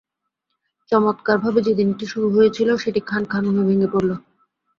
[0.91, 4.11] চমৎকারভাবে যেদিনটি শুরু হয়েছিল, সেটি খানখান হয়ে ভেঙে পড়ল।